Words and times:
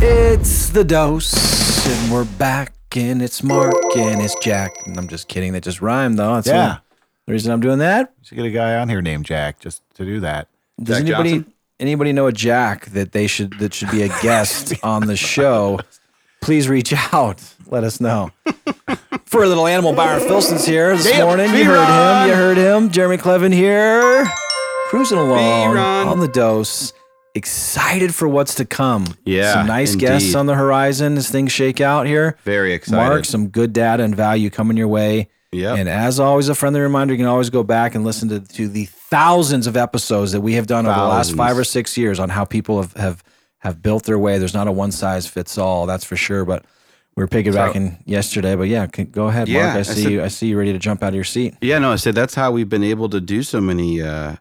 It's 0.00 0.70
the 0.70 0.84
dose, 0.84 1.86
and 1.86 2.12
we're 2.12 2.24
back, 2.24 2.72
and 2.96 3.20
it's 3.20 3.42
Mark, 3.42 3.74
and 3.96 4.22
it's 4.22 4.34
Jack. 4.36 4.70
And 4.86 4.96
I'm 4.96 5.06
just 5.08 5.28
kidding. 5.28 5.52
That 5.52 5.64
just 5.64 5.82
rhymed, 5.82 6.18
though. 6.18 6.36
That's 6.36 6.46
Yeah. 6.46 6.76
the 7.26 7.32
reason 7.32 7.52
I'm 7.52 7.60
doing 7.60 7.78
that. 7.80 8.12
Should 8.22 8.36
get 8.36 8.46
a 8.46 8.50
guy 8.50 8.76
on 8.76 8.88
here 8.88 9.02
named 9.02 9.26
Jack 9.26 9.58
just 9.60 9.82
to 9.96 10.04
do 10.04 10.20
that. 10.20 10.48
Does 10.82 10.98
Jack 10.98 11.06
anybody 11.06 11.30
Johnson? 11.38 11.52
anybody 11.80 12.12
know 12.12 12.26
a 12.26 12.32
Jack 12.32 12.86
that 12.86 13.12
they 13.12 13.26
should 13.26 13.58
that 13.58 13.74
should 13.74 13.90
be 13.90 14.02
a 14.02 14.08
guest 14.22 14.72
on 14.82 15.06
the 15.06 15.16
show? 15.16 15.78
Please 16.40 16.68
reach 16.68 16.94
out. 17.12 17.42
Let 17.66 17.84
us 17.84 18.00
know. 18.00 18.30
For 19.26 19.42
a 19.44 19.46
little 19.48 19.66
animal, 19.66 19.92
Byron 19.92 20.26
Filson's 20.26 20.64
here 20.64 20.96
this 20.96 21.04
Damn, 21.10 21.26
morning. 21.26 21.50
You 21.50 21.64
heard 21.64 21.84
B-Ron. 21.86 22.22
him. 22.22 22.28
You 22.30 22.34
heard 22.34 22.56
him. 22.56 22.90
Jeremy 22.90 23.18
Clevin 23.18 23.52
here, 23.52 24.26
cruising 24.88 25.18
along 25.18 25.72
B-Ron. 25.72 26.08
on 26.08 26.20
the 26.20 26.28
dose. 26.28 26.92
Excited 27.38 28.14
for 28.14 28.28
what's 28.28 28.56
to 28.56 28.64
come. 28.64 29.06
Yeah, 29.24 29.54
some 29.54 29.66
nice 29.66 29.92
indeed. 29.94 30.06
guests 30.06 30.34
on 30.34 30.46
the 30.46 30.54
horizon 30.54 31.16
as 31.16 31.30
things 31.30 31.52
shake 31.52 31.80
out 31.80 32.06
here. 32.06 32.36
Very 32.44 32.72
excited. 32.74 32.96
Mark, 33.08 33.24
some 33.24 33.48
good 33.48 33.72
data 33.72 34.02
and 34.02 34.14
value 34.14 34.50
coming 34.50 34.76
your 34.76 34.88
way. 34.88 35.28
Yeah. 35.52 35.74
And 35.76 35.88
as 35.88 36.20
always, 36.20 36.48
a 36.50 36.54
friendly 36.54 36.80
reminder, 36.80 37.14
you 37.14 37.18
can 37.18 37.26
always 37.26 37.48
go 37.48 37.62
back 37.62 37.94
and 37.94 38.04
listen 38.04 38.28
to, 38.28 38.40
to 38.40 38.68
the 38.68 38.84
thousands 38.86 39.66
of 39.66 39.76
episodes 39.78 40.32
that 40.32 40.42
we 40.42 40.54
have 40.54 40.66
done 40.66 40.84
over 40.84 40.98
the 40.98 41.06
last 41.06 41.34
five 41.34 41.56
or 41.56 41.64
six 41.64 41.96
years 41.96 42.18
on 42.20 42.28
how 42.28 42.44
people 42.44 42.82
have, 42.82 42.92
have, 42.94 43.24
have 43.60 43.80
built 43.82 44.02
their 44.04 44.18
way. 44.18 44.36
There's 44.38 44.52
not 44.52 44.68
a 44.68 44.72
one 44.72 44.92
size 44.92 45.26
fits 45.26 45.56
all, 45.56 45.86
that's 45.86 46.04
for 46.04 46.16
sure. 46.16 46.44
But 46.44 46.64
we 47.16 47.22
were 47.22 47.28
piggybacking 47.28 48.02
yesterday. 48.04 48.56
But 48.56 48.68
yeah, 48.68 48.86
can, 48.88 49.06
go 49.06 49.28
ahead, 49.28 49.48
Yeah, 49.48 49.62
Mark. 49.62 49.76
I 49.76 49.78
I 49.78 49.82
see 49.82 50.02
said- 50.02 50.12
you. 50.12 50.22
I 50.22 50.28
see 50.28 50.48
you 50.48 50.58
ready 50.58 50.72
to 50.74 50.78
jump 50.78 51.02
out 51.02 51.08
of 51.10 51.14
your 51.14 51.24
seat. 51.24 51.54
Yeah, 51.62 51.78
no, 51.78 51.92
I 51.92 51.96
said 51.96 52.14
that's 52.14 52.34
how 52.34 52.50
we've 52.52 52.68
been 52.68 52.84
able 52.84 53.08
to 53.08 53.20
do 53.20 53.42
so 53.42 53.58
many 53.60 54.02
uh, 54.02 54.36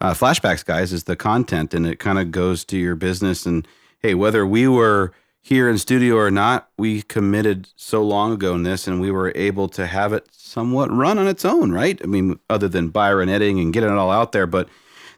uh, 0.00 0.14
flashbacks, 0.14 0.64
guys, 0.64 0.92
is 0.92 1.04
the 1.04 1.16
content. 1.16 1.74
And 1.74 1.86
it 1.86 1.98
kind 1.98 2.18
of 2.18 2.30
goes 2.30 2.64
to 2.66 2.76
your 2.76 2.94
business. 2.94 3.46
And 3.46 3.66
hey, 4.00 4.14
whether 4.14 4.46
we 4.46 4.68
were 4.68 5.12
here 5.40 5.68
in 5.68 5.76
studio 5.76 6.16
or 6.16 6.30
not, 6.30 6.70
we 6.78 7.02
committed 7.02 7.68
so 7.76 8.02
long 8.02 8.32
ago 8.32 8.54
in 8.54 8.62
this 8.62 8.86
and 8.86 9.00
we 9.00 9.10
were 9.10 9.30
able 9.34 9.68
to 9.68 9.86
have 9.86 10.12
it 10.12 10.26
somewhat 10.32 10.90
run 10.90 11.18
on 11.18 11.26
its 11.26 11.44
own, 11.44 11.70
right? 11.70 12.00
I 12.02 12.06
mean, 12.06 12.38
other 12.48 12.68
than 12.68 12.88
Byron 12.88 13.28
editing 13.28 13.60
and 13.60 13.72
getting 13.72 13.90
it 13.90 13.96
all 13.96 14.10
out 14.10 14.32
there. 14.32 14.46
But 14.46 14.68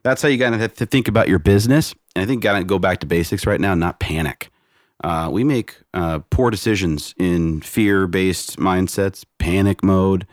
that's 0.02 0.22
how 0.22 0.28
you 0.28 0.36
got 0.36 0.50
to 0.50 0.86
think 0.86 1.08
about 1.08 1.28
your 1.28 1.38
business. 1.38 1.94
And 2.14 2.22
I 2.22 2.27
think 2.27 2.42
got 2.42 2.58
to 2.58 2.64
go 2.64 2.78
back 2.78 3.00
to 3.00 3.06
basics 3.06 3.47
right 3.47 3.60
now, 3.60 3.74
not 3.74 4.00
panic. 4.00 4.50
Uh, 5.04 5.28
we 5.30 5.44
make 5.44 5.77
uh, 5.94 6.20
poor 6.30 6.50
decisions 6.50 7.14
in 7.19 7.60
fear 7.60 8.06
based 8.06 8.56
mindsets, 8.56 9.24
panic 9.38 9.84
mode. 9.84 10.27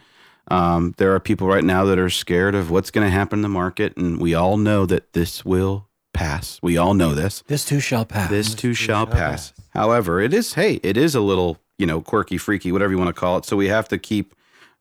Um, 0.49 0.93
there 0.97 1.13
are 1.15 1.19
people 1.19 1.47
right 1.47 1.63
now 1.63 1.85
that 1.85 1.97
are 1.97 2.09
scared 2.09 2.55
of 2.55 2.69
what's 2.69 2.91
going 2.91 3.05
to 3.05 3.11
happen 3.11 3.39
in 3.39 3.43
the 3.43 3.49
market, 3.49 3.95
and 3.97 4.19
we 4.19 4.33
all 4.33 4.57
know 4.57 4.85
that 4.85 5.13
this 5.13 5.45
will 5.45 5.87
pass. 6.13 6.59
We 6.61 6.77
all 6.77 6.93
know 6.93 7.13
this. 7.13 7.43
This 7.47 7.65
too 7.65 7.79
shall 7.79 8.05
pass. 8.05 8.29
This 8.29 8.53
too 8.53 8.73
shall 8.73 9.07
pass. 9.07 9.53
However, 9.69 10.19
it 10.21 10.33
is 10.33 10.53
hey, 10.53 10.79
it 10.83 10.97
is 10.97 11.15
a 11.15 11.21
little 11.21 11.59
you 11.77 11.85
know 11.85 12.01
quirky, 12.01 12.37
freaky, 12.37 12.71
whatever 12.71 12.91
you 12.91 12.97
want 12.97 13.13
to 13.13 13.19
call 13.19 13.37
it. 13.37 13.45
So 13.45 13.57
we 13.57 13.67
have 13.67 13.87
to 13.89 13.97
keep 13.97 14.35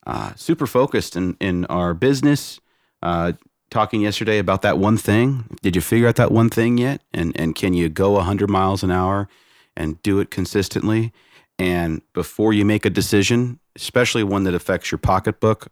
uh, 0.06 0.34
super 0.36 0.66
focused 0.66 1.16
in 1.16 1.36
in 1.40 1.64
our 1.66 1.94
business. 1.94 2.60
Uh, 3.02 3.32
talking 3.70 4.02
yesterday 4.02 4.38
about 4.38 4.62
that 4.62 4.78
one 4.78 4.98
thing. 4.98 5.44
Did 5.62 5.74
you 5.74 5.82
figure 5.82 6.06
out 6.06 6.16
that 6.16 6.30
one 6.30 6.50
thing 6.50 6.78
yet? 6.78 7.00
And 7.12 7.38
and 7.38 7.54
can 7.54 7.74
you 7.74 7.88
go 7.88 8.20
hundred 8.20 8.50
miles 8.50 8.82
an 8.82 8.90
hour 8.90 9.28
and 9.76 10.00
do 10.02 10.20
it 10.20 10.30
consistently? 10.30 11.12
And 11.58 12.02
before 12.12 12.52
you 12.52 12.64
make 12.64 12.84
a 12.84 12.90
decision, 12.90 13.60
especially 13.76 14.22
one 14.22 14.44
that 14.44 14.54
affects 14.54 14.90
your 14.90 14.98
pocketbook, 14.98 15.68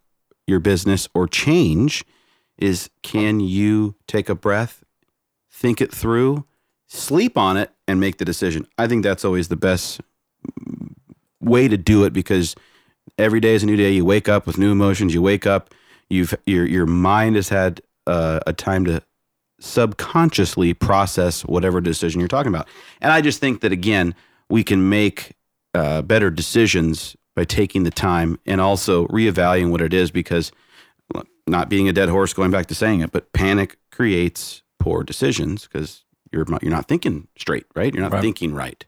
your 0.46 0.60
business, 0.60 1.08
or 1.14 1.26
change, 1.26 2.04
is 2.58 2.90
can 3.02 3.40
you 3.40 3.94
take 4.06 4.28
a 4.28 4.34
breath, 4.34 4.84
think 5.50 5.80
it 5.80 5.92
through, 5.92 6.44
sleep 6.86 7.38
on 7.38 7.56
it, 7.56 7.70
and 7.88 8.00
make 8.00 8.18
the 8.18 8.24
decision? 8.24 8.66
I 8.78 8.86
think 8.86 9.02
that's 9.02 9.24
always 9.24 9.48
the 9.48 9.56
best 9.56 10.00
way 11.40 11.68
to 11.68 11.76
do 11.76 12.04
it 12.04 12.12
because 12.12 12.54
every 13.18 13.40
day 13.40 13.54
is 13.54 13.62
a 13.62 13.66
new 13.66 13.76
day. 13.76 13.92
You 13.92 14.04
wake 14.04 14.28
up 14.28 14.46
with 14.46 14.58
new 14.58 14.72
emotions. 14.72 15.14
You 15.14 15.22
wake 15.22 15.46
up, 15.46 15.74
you've 16.08 16.34
your 16.46 16.66
your 16.66 16.86
mind 16.86 17.36
has 17.36 17.48
had 17.48 17.80
uh, 18.06 18.40
a 18.46 18.52
time 18.52 18.84
to 18.86 19.02
subconsciously 19.60 20.72
process 20.72 21.42
whatever 21.42 21.80
decision 21.80 22.20
you're 22.20 22.28
talking 22.28 22.52
about. 22.52 22.66
And 23.00 23.12
I 23.12 23.20
just 23.20 23.40
think 23.40 23.60
that 23.60 23.72
again, 23.72 24.14
we 24.48 24.64
can 24.64 24.88
make 24.88 25.32
uh, 25.74 26.02
better 26.02 26.30
decisions 26.30 27.16
by 27.40 27.44
taking 27.44 27.84
the 27.84 27.90
time 27.90 28.38
and 28.44 28.60
also 28.60 29.06
reevaluating 29.06 29.70
what 29.70 29.80
it 29.80 29.94
is 29.94 30.10
because 30.10 30.52
not 31.46 31.70
being 31.70 31.88
a 31.88 31.92
dead 31.92 32.10
horse, 32.10 32.34
going 32.34 32.50
back 32.50 32.66
to 32.66 32.74
saying 32.74 33.00
it, 33.00 33.12
but 33.12 33.32
panic 33.32 33.78
creates 33.90 34.60
poor 34.78 35.02
decisions 35.02 35.66
because 35.66 36.04
you're 36.30 36.44
not, 36.48 36.62
you're 36.62 36.70
not 36.70 36.86
thinking 36.86 37.28
straight, 37.38 37.64
right? 37.74 37.94
You're 37.94 38.02
not 38.02 38.12
Right. 38.12 38.20
thinking 38.20 38.52
right. 38.52 38.84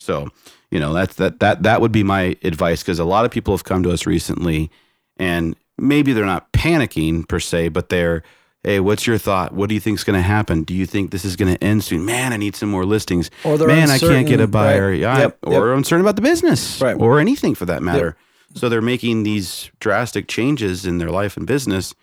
So, 0.00 0.30
you 0.72 0.80
know, 0.80 0.92
that's 0.92 1.14
that 1.14 1.38
that 1.38 1.62
that 1.62 1.80
would 1.80 1.92
be 1.92 2.02
my 2.02 2.36
advice 2.42 2.82
because 2.82 2.98
a 2.98 3.04
lot 3.04 3.24
of 3.24 3.30
people 3.30 3.54
have 3.54 3.62
come 3.62 3.84
to 3.84 3.92
us 3.92 4.04
recently 4.04 4.68
and 5.16 5.54
maybe 5.78 6.12
they're 6.12 6.26
not 6.26 6.52
panicking 6.52 7.28
per 7.28 7.38
se, 7.38 7.68
but 7.68 7.88
they're 7.88 8.24
Hey, 8.64 8.78
what's 8.78 9.06
your 9.08 9.18
thought? 9.18 9.52
What 9.52 9.68
do 9.68 9.74
you 9.74 9.80
think 9.80 9.98
is 9.98 10.04
going 10.04 10.16
to 10.18 10.22
happen? 10.22 10.62
Do 10.62 10.72
you 10.72 10.86
think 10.86 11.10
this 11.10 11.24
is 11.24 11.34
going 11.34 11.52
to 11.52 11.62
end 11.64 11.82
soon? 11.82 12.04
Man, 12.04 12.32
I 12.32 12.36
need 12.36 12.54
some 12.54 12.68
more 12.70 12.84
listings. 12.84 13.28
Or 13.44 13.58
Man, 13.58 13.90
I 13.90 13.98
can't 13.98 14.26
get 14.28 14.40
a 14.40 14.46
buyer. 14.46 14.90
right. 14.90 15.00
Yep, 15.00 15.38
or 15.42 15.72
uncertain 15.74 16.04
about 16.04 16.14
the 16.16 16.22
business, 16.22 16.80
Right. 16.80 16.96
or 16.96 17.18
anything 17.18 17.56
for 17.56 17.66
that 17.66 17.82
matter. 17.82 18.16
So 18.54 18.68
they're 18.68 18.80
making 18.82 19.22
these 19.24 19.70
drastic 19.80 20.28
changes 20.28 20.86
in 20.86 20.98
their 20.98 21.10
life 21.10 21.36
and 21.36 21.46
business, 21.46 21.94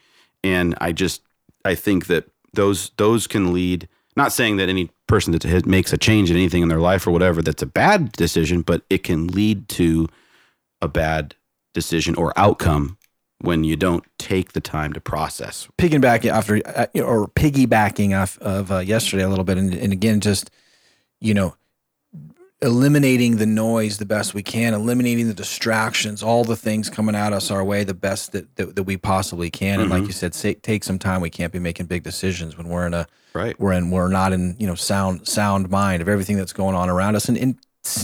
and 0.44 0.75
I 0.81 0.92
just 0.92 1.22
I 1.64 1.75
think 1.75 2.08
that 2.08 2.25
those 2.53 2.92
those 2.98 3.28
can 3.28 3.53
lead. 3.53 3.88
Not 4.18 4.34
saying 4.34 4.58
that 4.58 4.68
any 4.68 4.90
person 5.08 5.31
that 5.31 5.66
makes 5.66 5.94
a 5.94 5.98
change 5.98 6.30
in 6.31 6.36
anything 6.36 6.62
in 6.64 6.68
their 6.68 6.80
life 6.80 7.06
or 7.08 7.12
whatever 7.12 7.42
that's 7.42 7.62
a 7.62 7.66
bad 7.68 8.12
decision, 8.14 8.64
but 8.64 8.81
it 8.90 9.03
can 9.03 9.28
lead 9.28 9.69
to 9.69 10.08
a 10.81 10.88
bad 10.90 11.36
decision 11.74 12.16
or 12.16 12.34
outcome 12.36 12.98
when 13.42 13.64
you 13.64 13.76
don't 13.76 14.04
take 14.18 14.52
the 14.54 14.62
time 14.62 14.94
to 14.94 15.00
process. 15.02 15.68
piggybacking 15.78 16.30
after 16.32 16.62
uh, 16.66 16.88
or 17.02 17.28
piggybacking 17.28 18.18
off 18.20 18.38
of 18.40 18.72
uh, 18.72 18.80
yesterday 18.80 19.24
a 19.24 19.30
little 19.30 19.46
bit, 19.46 19.58
and, 19.58 19.74
and 19.74 19.94
again, 19.94 20.20
just 20.20 20.52
you 21.22 21.34
know, 21.34 21.56
eliminating 22.62 23.38
the 23.38 23.46
noise 23.46 23.98
the 23.98 24.06
best 24.06 24.34
we 24.34 24.44
can, 24.44 24.74
eliminating 24.74 25.28
the 25.28 25.34
distractions, 25.34 26.22
all 26.22 26.44
the 26.44 26.56
things 26.58 26.90
coming 26.90 27.16
at 27.16 27.32
us 27.32 27.52
our 27.52 27.64
way 27.64 27.84
the 27.84 27.94
best 27.94 28.32
that 28.34 28.54
that, 28.58 28.76
that 28.76 28.84
we 28.84 28.98
possibly 28.98 29.50
can. 29.50 29.80
And 29.80 29.90
like 29.90 30.04
you 30.06 30.12
said, 30.12 30.34
say, 30.36 30.54
take 30.56 30.84
some 30.84 31.00
time. 31.00 31.22
We 31.22 31.30
can't 31.30 31.54
be 31.54 31.60
making 31.60 31.86
big 31.86 32.04
decisions 32.04 32.58
when 32.58 32.68
we're 32.68 32.86
in 32.88 32.94
a 32.94 33.08
Right. 33.34 33.58
we're 33.60 33.74
in 33.74 33.92
we're 33.92 34.08
not 34.08 34.34
in 34.34 34.56
you 34.60 34.66
know 34.66 34.74
sound 34.76 35.28
sound 35.28 35.70
mind 35.70 36.02
of 36.02 36.10
everything 36.10 36.36
that's 36.36 36.52
going 36.52 36.76
on 36.76 36.90
around 36.90 37.16
us, 37.16 37.30
and, 37.30 37.38
and 37.38 37.56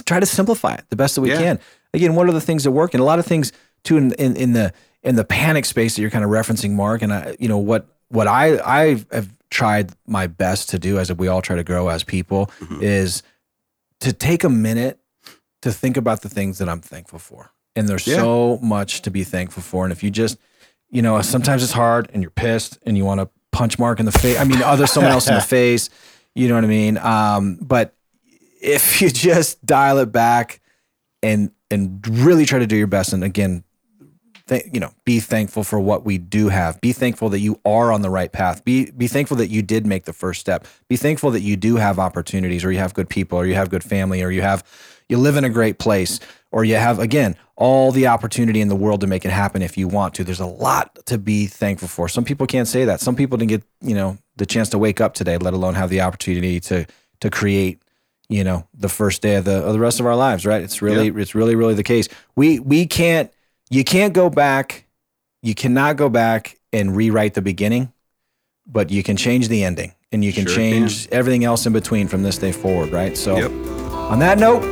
try 0.05 0.19
to 0.19 0.25
simplify 0.25 0.75
it 0.75 0.85
the 0.89 0.95
best 0.95 1.15
that 1.15 1.21
we 1.21 1.29
Yeah. 1.31 1.37
can. 1.39 1.59
Again, 1.93 2.13
what 2.15 2.29
are 2.29 2.31
the 2.31 2.39
things 2.41 2.63
that 2.63 2.71
work? 2.71 2.93
And 2.93 3.01
a 3.01 3.05
lot 3.05 3.17
of 3.19 3.25
things 3.25 3.51
too 3.83 3.97
in, 3.97 4.13
in, 4.13 4.35
in 4.35 4.53
the 4.53 4.71
in 5.05 5.15
the 5.15 5.23
panic 5.23 5.63
space 5.65 5.95
that 5.95 6.01
you're 6.01 6.11
kind 6.11 6.25
of 6.25 6.31
referencing, 6.31 6.71
Mark. 6.71 7.01
And 7.01 7.13
I, 7.13 7.37
you 7.39 7.47
know 7.47 7.57
what 7.59 7.87
what 8.09 8.27
I 8.27 8.57
I 8.59 9.05
have 9.11 9.29
tried 9.49 9.91
my 10.05 10.27
best 10.27 10.69
to 10.71 10.79
do 10.79 10.99
as 10.99 11.13
we 11.13 11.27
all 11.29 11.41
try 11.41 11.55
to 11.55 11.63
grow 11.63 11.87
as 11.87 12.03
people 12.03 12.51
is 12.81 13.23
to 14.01 14.11
take 14.11 14.43
a 14.43 14.49
minute 14.49 14.99
to 15.61 15.71
think 15.71 15.95
about 15.95 16.21
the 16.21 16.29
things 16.29 16.57
that 16.57 16.67
I'm 16.67 16.81
thankful 16.81 17.19
for. 17.19 17.51
And 17.75 17.87
there's 17.87 18.05
Yeah. 18.05 18.17
so 18.17 18.59
much 18.61 19.01
to 19.03 19.11
be 19.11 19.23
thankful 19.23 19.63
for. 19.63 19.85
And 19.85 19.91
if 19.93 20.03
you 20.03 20.11
just, 20.11 20.37
you 20.89 21.01
know, 21.01 21.21
sometimes 21.21 21.63
it's 21.63 21.71
hard 21.71 22.09
and 22.13 22.21
you're 22.21 22.29
pissed 22.31 22.77
and 22.85 22.97
you 22.97 23.05
want 23.05 23.21
to 23.21 23.29
punch 23.51 23.79
Mark 23.79 23.99
in 23.99 24.05
the 24.05 24.11
face. 24.11 24.37
I 24.37 24.43
mean, 24.43 24.61
other 24.61 24.85
someone 24.87 25.11
else 25.11 25.27
in 25.27 25.35
the 25.35 25.41
face. 25.57 25.89
You 26.35 26.49
know 26.49 26.55
what 26.55 26.63
I 26.65 26.67
mean? 26.67 26.97
Um, 26.97 27.57
but 27.61 27.95
if 28.61 29.01
you 29.01 29.09
just 29.09 29.65
dial 29.65 29.99
it 29.99 30.11
back 30.11 30.59
and 31.23 31.51
and 31.71 32.05
really 32.07 32.45
try 32.45 32.59
to 32.59 32.67
do 32.67 32.75
your 32.75 32.87
best, 32.87 33.13
and 33.13 33.23
again, 33.23 33.63
th- 34.47 34.65
you 34.71 34.79
know, 34.79 34.91
be 35.03 35.19
thankful 35.19 35.63
for 35.63 35.79
what 35.79 36.05
we 36.05 36.17
do 36.17 36.49
have. 36.49 36.79
Be 36.81 36.93
thankful 36.93 37.29
that 37.29 37.39
you 37.39 37.59
are 37.65 37.91
on 37.91 38.01
the 38.01 38.09
right 38.09 38.31
path. 38.31 38.63
Be 38.63 38.91
be 38.91 39.07
thankful 39.07 39.37
that 39.37 39.49
you 39.49 39.61
did 39.61 39.85
make 39.85 40.05
the 40.05 40.13
first 40.13 40.39
step. 40.39 40.67
Be 40.87 40.95
thankful 40.95 41.31
that 41.31 41.41
you 41.41 41.55
do 41.55 41.77
have 41.77 41.99
opportunities, 41.99 42.63
or 42.63 42.71
you 42.71 42.79
have 42.79 42.93
good 42.93 43.09
people, 43.09 43.37
or 43.37 43.45
you 43.45 43.55
have 43.55 43.69
good 43.69 43.83
family, 43.83 44.21
or 44.21 44.31
you 44.31 44.41
have 44.41 44.63
you 45.09 45.17
live 45.17 45.35
in 45.35 45.43
a 45.43 45.49
great 45.49 45.77
place, 45.77 46.19
or 46.51 46.63
you 46.63 46.75
have 46.75 46.99
again 46.99 47.35
all 47.55 47.91
the 47.91 48.07
opportunity 48.07 48.61
in 48.61 48.67
the 48.67 48.75
world 48.75 49.01
to 49.01 49.07
make 49.07 49.25
it 49.25 49.31
happen 49.31 49.61
if 49.61 49.77
you 49.77 49.87
want 49.87 50.13
to. 50.15 50.23
There's 50.23 50.39
a 50.39 50.45
lot 50.45 50.97
to 51.05 51.17
be 51.17 51.47
thankful 51.47 51.87
for. 51.87 52.09
Some 52.09 52.25
people 52.25 52.47
can't 52.47 52.67
say 52.67 52.85
that. 52.85 52.99
Some 52.99 53.15
people 53.15 53.37
didn't 53.37 53.49
get 53.49 53.63
you 53.81 53.95
know 53.95 54.17
the 54.37 54.45
chance 54.45 54.69
to 54.69 54.77
wake 54.77 55.01
up 55.01 55.13
today, 55.13 55.37
let 55.37 55.53
alone 55.53 55.75
have 55.75 55.89
the 55.89 56.01
opportunity 56.01 56.59
to 56.61 56.85
to 57.21 57.29
create 57.29 57.81
you 58.29 58.43
know 58.43 58.67
the 58.73 58.89
first 58.89 59.21
day 59.21 59.35
of 59.35 59.45
the 59.45 59.63
of 59.63 59.73
the 59.73 59.79
rest 59.79 59.99
of 59.99 60.05
our 60.05 60.15
lives 60.15 60.47
right 60.47 60.63
it's 60.63 60.81
really 60.81 61.09
it's 61.09 61.35
really 61.35 61.53
really 61.53 61.75
the 61.75 61.83
case 61.83 62.09
we 62.35 62.59
we 62.59 62.87
can't 62.87 63.31
you 63.69 63.83
can't 63.83 64.13
go 64.13 64.29
back 64.29 64.85
you 65.41 65.53
cannot 65.55 65.95
go 65.97 66.09
back 66.09 66.59
and 66.73 66.95
rewrite 66.95 67.33
the 67.33 67.41
beginning 67.41 67.91
but 68.67 68.89
you 68.89 69.03
can 69.03 69.15
change 69.17 69.47
the 69.47 69.63
ending 69.63 69.93
and 70.11 70.23
you 70.23 70.31
can 70.33 70.45
Sure 70.45 70.55
change 70.55 71.07
everything 71.11 71.43
else 71.43 71.65
in 71.65 71.73
between 71.73 72.07
from 72.07 72.23
this 72.23 72.37
day 72.37 72.51
forward 72.51 72.89
right 72.91 73.15
so 73.17 73.37
Yep. 73.37 73.51
on 73.91 74.19
that 74.19 74.37
note 74.39 74.63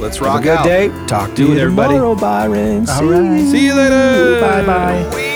Let's 0.00 0.16
have 0.16 0.26
rock 0.26 0.40
a 0.40 0.44
good 0.44 0.58
out. 0.58 0.64
day 0.64 0.88
talk 1.06 1.30
to 1.30 1.36
Do 1.36 1.46
you 1.46 1.52
it, 1.52 1.58
everybody. 1.58 1.94
tomorrow 1.94 2.14
byron 2.14 2.88
All 2.88 3.04
right. 3.04 3.44
See 3.50 3.66
you 3.66 3.74
later. 3.74 4.40
bye 4.40 4.64
bye 4.66 5.31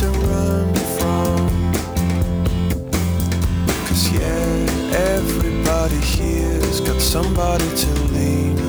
to 0.00 0.08
run 0.08 0.74
from. 0.98 1.72
Cause 3.86 4.12
yeah, 4.12 4.92
everybody 5.14 5.96
here's 5.96 6.80
got 6.82 7.00
somebody 7.00 7.64
to 7.76 7.90
lean 8.12 8.58
on. 8.60 8.65